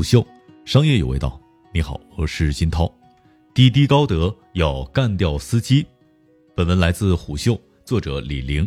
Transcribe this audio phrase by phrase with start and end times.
[0.00, 0.26] 虎嗅，
[0.64, 1.38] 商业有味道。
[1.74, 2.90] 你好，我是金涛。
[3.52, 5.84] 滴滴高德要干掉司机。
[6.54, 8.66] 本文来自虎嗅，作者李玲。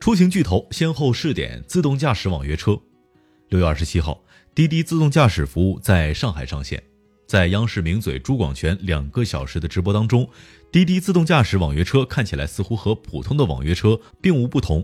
[0.00, 2.80] 出行巨头先后试点自动驾驶网约车。
[3.50, 4.18] 六月二十七号，
[4.54, 6.82] 滴滴自动驾驶服务在上海上线。
[7.26, 10.26] 在央视名嘴朱广权两个小时的直播当中，
[10.72, 14.82] 滴滴自动驾驶网约车看起来似乎和普通的网约车并无不同。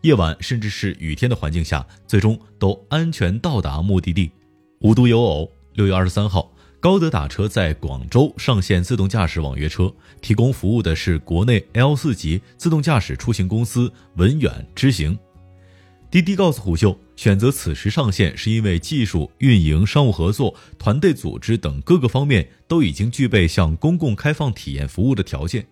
[0.00, 4.30] 夜晚甚至是雨天的环境下，最终都安全到达目的地。
[4.80, 15.18] 无独有偶，六月二十三号，高德打车在广州上线自动驾驶网约车，提供服务的是国内 L 四级自动驾驶出行公司文远知行。
[16.12, 25.66] 滴滴告诉虎嗅，选择此时上线是因为技术、运营、商务合作、团队组织等各个方面都已经具备向公共开放体验服务的条件。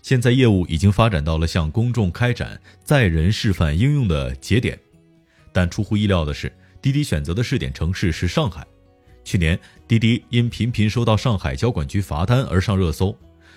[0.00, 4.78] 现在业务已经发展到了向公众开展载人示范应用的节点，
[5.52, 8.66] 但出乎意料的是，滴滴选择的试点城市是上海。
[9.24, 13.16] 去年，滴滴因频频收到上海交管局罚单而上热搜。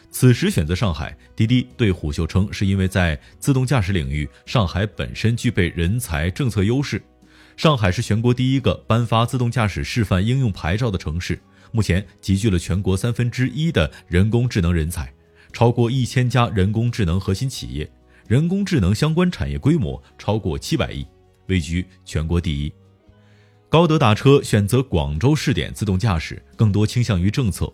[0.09, 7.01] 此时选择上海，滴滴对虎嗅称，是因为在自动驾驶领域，上海本身具备人才政策优势。
[7.55, 11.39] 上海是全国第一个颁发自动驾驶示范应用牌照的城市，
[11.71, 15.13] 目前集聚了全国三分之一的人工智能人才。
[15.53, 17.89] 超过一千家人工智能核心企业，
[18.27, 21.05] 人工智能相关产业规模超过七百亿，
[21.47, 22.73] 位居全国第一。
[23.71, 27.71] 高德打车选择广州试点自动驾驶，更多倾向于政策。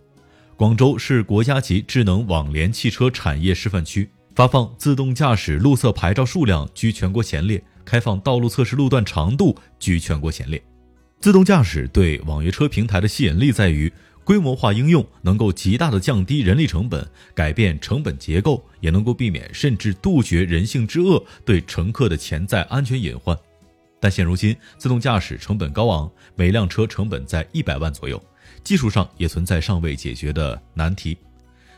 [0.56, 10.64] 广州是国家级智能网联汽车产业示范区，发放自动驾驶路测牌照数量居全国前列，开放道路测试路段长度居全国前列。
[11.20, 13.92] 自动驾驶对网约车平台的吸引力在于。
[14.24, 23.40] 规模化应用能够极大的降低人力成本，改变成本结构，也能够避免甚至杜绝人性之恶对乘客的潜在安全隐患。
[24.00, 28.22] 但现如今，自动驾驶成本高昂，每辆车成本在一百万左右，
[28.64, 31.18] 技术上也存在尚未解决的难题。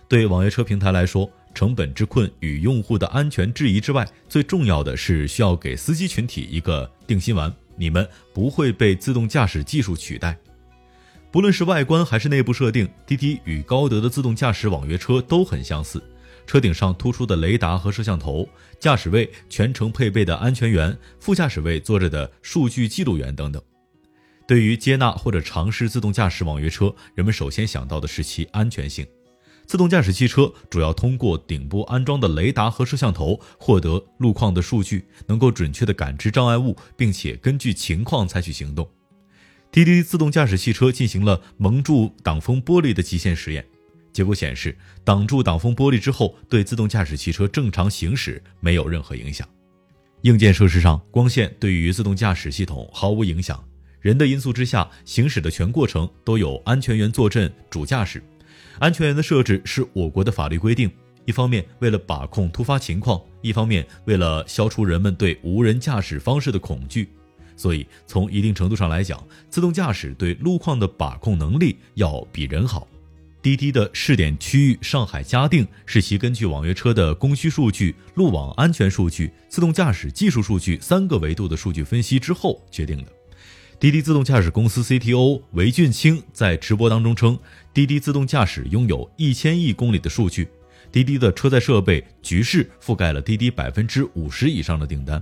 [0.07, 10.37] 对网约车平台来说，成本之困与用户的安全质疑之外，最重要的是需要给司机群体一个定心丸：你们不会被自动驾驶技术取代。
[11.31, 16.03] 不论是外观还是内部设定，滴滴与高德的自动驾驶网约车都很相似。
[16.49, 18.49] 车顶上突出的雷达和摄像头，
[18.79, 23.61] 驾驶位全程配备的安全员，副驾驶位坐着的数据记录员等等。
[24.47, 29.05] 对于接纳或者尝试自动驾驶网约车，人们首先想到的是其安全性。
[29.67, 38.89] 自动驾驶汽车主要通过顶部安装的雷达和摄像头获得路况的数据，能够准确地感知障碍物，并且根据情况采取行动。
[39.71, 43.63] 滴滴自动驾驶汽车进行了蒙住挡风玻璃的极限实验，
[44.19, 49.47] 结果显示，挡住挡风玻璃之后，对自动驾驶汽车正常行驶没有任何影响。
[50.23, 53.63] 硬件设施上，光线对于自动驾驶系统毫无影响。
[54.01, 58.21] 人的因素之下，行驶的全过程都有安全员坐镇主驾驶。
[58.79, 60.91] 安全员的设置是我国的法律规定，
[61.23, 67.07] 一方面为了把控突发情况，一方面为了消除人们对无人驾驶方式的恐惧。
[67.55, 72.85] 所以，从一定程度上来讲，自动驾驶对路况的把控能力要比人好。
[73.49, 83.11] 滴滴的试点区域上海嘉定是其根据网约车的供需数据、路网安全数据、自动驾驶技术数据三个维度的数据分析之后决定的。
[83.79, 87.39] 滴滴自动驾驶公司 CTO 韦俊清在直播当中称，
[87.73, 90.47] 滴滴自动驾驶拥有一千亿公里的数据，
[90.91, 95.19] 滴滴的车载设备局势覆盖了滴滴百分之五十以上的订单。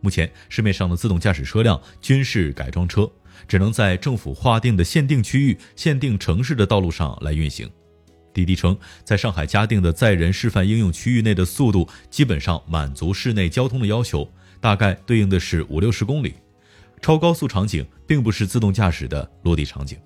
[0.00, 3.08] 目前市面上的自动驾驶车辆均是改装车，
[3.46, 7.68] 只能在政府划定的限定区域、限定城市的道路上来运行。
[8.34, 14.26] 滴滴称，在上海嘉定的载人示范应用区域内的速度基本上满足市内交通的要求，
[14.60, 16.34] 大概对应的是五六十公里。
[17.02, 19.98] 超高速场景并不是自动驾驶的落地场景。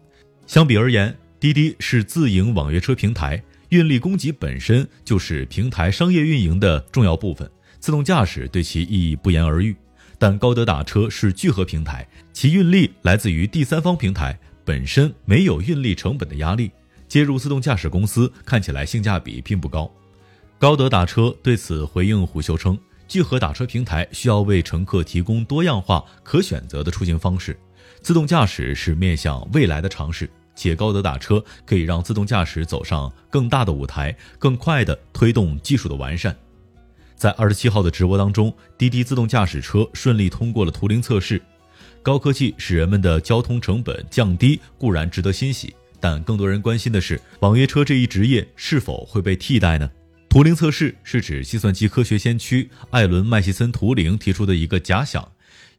[0.47, 7.49] 相比而言，滴滴是自营网约车平台，运力供给本身就是平台商业运营的重要部分，
[7.79, 9.77] 自动驾驶对其意义不言而喻。
[10.19, 16.71] 但高德打车是聚合平台，其运力来自于第三方平台，本身没有运力成本的压力，
[17.07, 19.91] 接入自动驾驶公司看起来性价比并不高。
[20.59, 27.59] 高德打车对此回应虎嗅称，聚合打车平台需要为乘客提供多样化可选择的出行方式，
[28.01, 36.35] 自动驾驶是面向未来的尝试，且高德打车可以让自动驾驶走上更大的舞台，更快地推动技术的完善。
[37.17, 41.41] 在二十七号的直播当中，滴滴自动驾驶车顺利通过了图灵测试。
[42.03, 49.91] 高科技使人们的交通成本降低，固然值得欣喜，但更多人关心的是，网约车这一职业是否会被替代呢？
[50.29, 55.27] 图灵测试是指计算机科学先驱艾伦·麦西森·图灵提出的一个假想：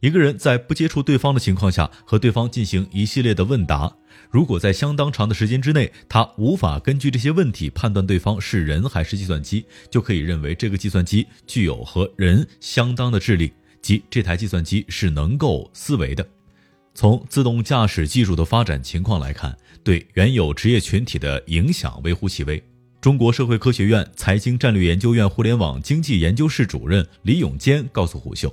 [0.00, 3.96] 一个人在不接触对方的情况下，和对方进行一系列的问答，
[4.30, 13.52] 如果在相当长的时间之内，他无法根据这些问题判断对方是人还是计算机，就可以认为这个计算机具有和人相当的智力，
[13.82, 16.24] 即这台计算机是能够思维的。
[16.94, 22.62] 从自动驾驶技术的发展情况来看，对原有职业群体的影响微乎其微。
[23.00, 28.52] 中国社会科学院财经战略研究院互联网经济研究室主任李永坚告诉虎嗅，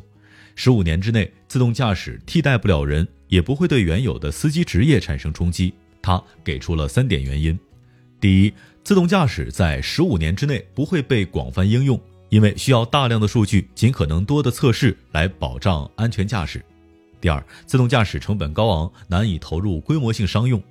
[0.56, 5.74] 十五年之内，自动驾驶替代不了人，也不会对原有的司机职业产生冲击。
[6.02, 7.60] 他给出了三点原因：
[8.22, 8.54] 第一，
[8.84, 12.00] 自动驾驶在十五年之内不会被广泛应用，
[12.30, 16.60] 因为需要大量的数据、尽可能多的测试来保障安全驾驶；
[17.20, 20.62] 第二，自动驾驶成本高昂，难以投入规模性商用。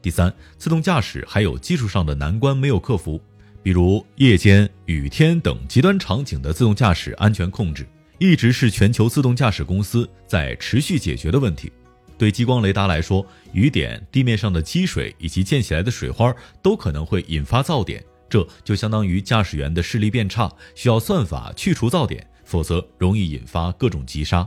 [0.00, 3.20] 第三，自动驾驶还有技术上的难关没有克服，
[3.62, 7.86] 比如夜间、雨天等极端场景的自动驾驶安全控制，
[8.18, 11.72] 一直是全球自动驾驶公司在持续解决的问题。
[12.16, 24.46] 对激光雷达来说，雨点、地面上的积水以及溅起来的水花都可能会引发噪点，这就相当于驾驶员的视力变差，需要算法去除噪点，否则容易引发各种急刹。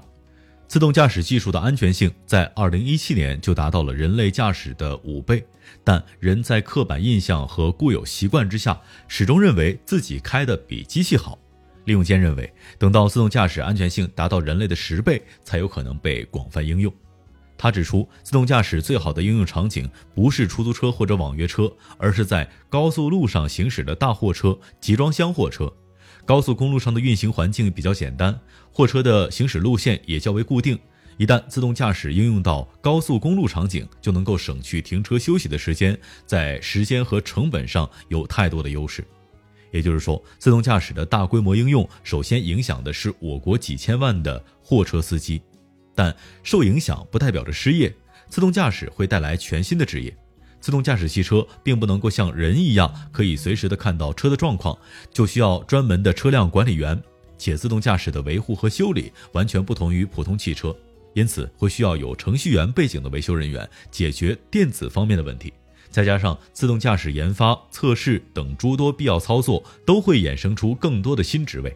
[0.67, 5.45] 自动驾驶技术的安全性在2017年就达到了人类驾驶的五倍，
[5.83, 11.39] 但人在刻板印象和固有习惯之下，始终认为自己开的比机器好。
[11.85, 16.93] 李永坚认为，等到自动驾驶安全性达到人类的十倍，才有可能被广泛应用。
[17.57, 25.71] 他指出，自动驾驶最好的应用场景不是出租车或者网约车，而是在高速路上行驶的大货车、集装箱货车。
[26.25, 28.39] 高速公路上的运行环境比较简单，
[28.71, 30.77] 货车的行驶路线也较为固定。
[31.17, 35.95] 一旦自动驾驶应用到高速公路场景，就能够省去停车休息的时间，
[36.25, 39.05] 在时间和成本上有太多的优势。
[39.71, 45.41] 也就是说，自动驾驶的大规模应用，首先影响的是我国几千万的货车司机，
[45.95, 47.93] 但受影响不代表着失业，
[48.29, 50.15] 自动驾驶会带来全新的职业。
[50.59, 54.77] 自动驾驶汽车并不能够像人一样可以随时的看到车的状况，
[55.11, 57.01] 就需要专门的车辆管理员，
[57.37, 60.75] 且自动驾驶的维护和修理完全不同于普通汽车，
[61.15, 65.51] 因此会需要有程序员背景的维修人员解决电子方面的问题。
[65.89, 71.75] 再加上自动驾驶研发、测试等诸多必要操作，都会衍生出更多的新职位。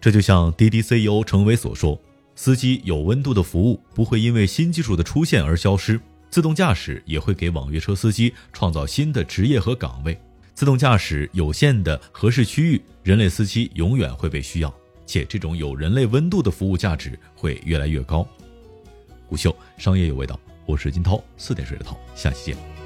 [0.00, 2.00] 这就像滴滴 CEO 程伟所说
[2.34, 10.20] ：“司机有温度的服务不会因为新技术的出现而消失。”自动驾驶也会给网约车司机创造新的职业和岗位。
[10.54, 14.74] 自动驾驶有限的合适区域，人类司机永远会被需要，
[15.06, 18.26] 且这种有人类温度的服务价值会越来越高。
[19.28, 22.85] 虎嗅商业有味道，我是金涛，四点水的涛，下期见。